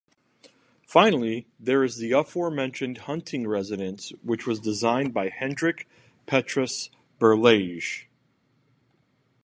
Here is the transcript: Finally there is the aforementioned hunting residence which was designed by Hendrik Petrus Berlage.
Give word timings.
Finally 0.87 1.45
there 1.59 1.83
is 1.83 1.97
the 1.97 2.11
aforementioned 2.11 2.97
hunting 3.05 3.45
residence 3.45 4.09
which 4.23 4.47
was 4.47 4.59
designed 4.59 5.13
by 5.13 5.29
Hendrik 5.29 5.87
Petrus 6.25 6.89
Berlage. 7.19 8.05